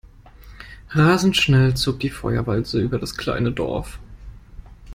Rasend 0.89 1.35
schnell 1.37 1.75
zog 1.75 1.99
die 1.99 2.09
Feuerwalze 2.09 2.79
über 2.81 2.97
das 2.97 3.15
kleine 3.17 3.51
Dorf. 3.51 3.99